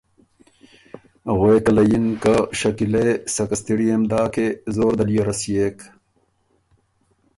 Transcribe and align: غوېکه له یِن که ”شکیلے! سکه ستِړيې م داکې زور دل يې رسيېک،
غوېکه 1.37 1.71
له 1.77 1.83
یِن 1.91 2.05
که 2.23 2.33
”شکیلے! 2.59 3.07
سکه 3.35 3.55
ستِړيې 3.61 3.95
م 3.99 4.03
داکې 4.13 4.45
زور 4.75 4.93
دل 4.99 5.09
يې 5.15 5.21
رسيېک، 5.29 5.77